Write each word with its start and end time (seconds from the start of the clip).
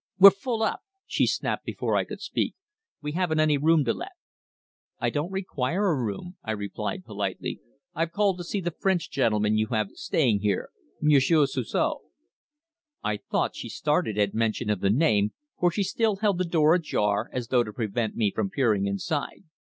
"We're 0.17 0.31
full 0.31 0.63
up," 0.63 0.79
she 1.05 1.27
snapped 1.27 1.63
before 1.63 1.95
I 1.95 2.05
could 2.05 2.21
speak. 2.21 2.55
"We 3.03 3.11
haven't 3.11 3.39
any 3.39 3.59
room 3.59 3.85
to 3.85 3.93
let." 3.93 4.13
"I 4.99 5.11
don't 5.11 5.29
require 5.31 5.89
a 5.91 5.95
room," 6.03 6.37
I 6.43 6.53
replied 6.53 7.05
politely. 7.05 7.59
"I've 7.93 8.11
called 8.11 8.39
to 8.39 8.43
see 8.43 8.61
the 8.61 8.71
French 8.81 9.11
gentleman 9.11 9.59
you 9.59 9.67
have 9.67 9.91
staying 9.91 10.39
here 10.39 10.71
Monsieur 11.03 11.45
Suzor." 11.45 11.97
I 13.03 13.17
thought 13.17 13.55
she 13.55 13.69
started 13.69 14.17
at 14.17 14.33
mention 14.33 14.71
of 14.71 14.79
the 14.79 14.89
name, 14.89 15.33
for 15.59 15.69
she 15.69 15.83
still 15.83 16.15
held 16.15 16.39
the 16.39 16.45
door 16.45 16.73
ajar 16.73 17.29
as 17.31 17.49
though 17.49 17.63
to 17.63 17.71
prevent 17.71 18.15
me 18.15 18.31
from 18.31 18.49
peering 18.49 18.87
inside. 18.87 19.43